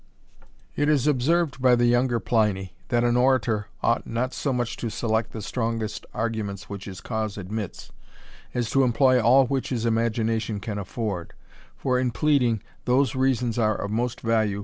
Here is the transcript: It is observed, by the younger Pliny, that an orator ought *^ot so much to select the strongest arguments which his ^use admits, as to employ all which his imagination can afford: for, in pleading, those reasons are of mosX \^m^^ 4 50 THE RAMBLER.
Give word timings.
It 0.75 0.89
is 0.89 1.05
observed, 1.05 1.61
by 1.61 1.75
the 1.75 1.85
younger 1.85 2.19
Pliny, 2.19 2.73
that 2.87 3.03
an 3.03 3.15
orator 3.15 3.67
ought 3.83 4.07
*^ot 4.07 4.33
so 4.33 4.51
much 4.51 4.75
to 4.77 4.89
select 4.89 5.31
the 5.31 5.43
strongest 5.43 6.07
arguments 6.11 6.67
which 6.67 6.85
his 6.85 7.01
^use 7.01 7.37
admits, 7.37 7.91
as 8.55 8.71
to 8.71 8.83
employ 8.83 9.21
all 9.21 9.45
which 9.45 9.69
his 9.69 9.85
imagination 9.85 10.59
can 10.59 10.79
afford: 10.79 11.33
for, 11.77 11.99
in 11.99 12.09
pleading, 12.09 12.63
those 12.85 13.13
reasons 13.13 13.59
are 13.59 13.75
of 13.75 13.91
mosX 13.91 13.91
\^m^^ 13.93 13.97
4 14.01 14.05
50 14.13 14.21
THE 14.23 14.29
RAMBLER. 14.33 14.59